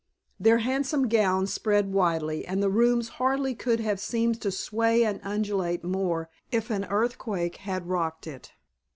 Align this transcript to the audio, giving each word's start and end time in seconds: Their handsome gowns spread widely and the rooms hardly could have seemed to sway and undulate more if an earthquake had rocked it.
Their 0.39 0.57
handsome 0.57 1.07
gowns 1.07 1.53
spread 1.53 1.93
widely 1.93 2.43
and 2.43 2.63
the 2.63 2.71
rooms 2.71 3.07
hardly 3.21 3.53
could 3.53 3.79
have 3.81 3.99
seemed 3.99 4.41
to 4.41 4.49
sway 4.49 5.03
and 5.05 5.19
undulate 5.23 5.83
more 5.83 6.27
if 6.51 6.71
an 6.71 6.85
earthquake 6.85 7.57
had 7.57 7.85
rocked 7.85 8.25
it. 8.25 8.53